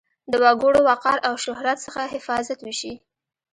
د 0.31 0.33
وګړو 0.43 0.79
وقار 0.89 1.17
او 1.27 1.33
شهرت 1.43 1.77
څخه 1.85 2.01
حفاظت 2.13 2.59
وشي. 2.63 2.93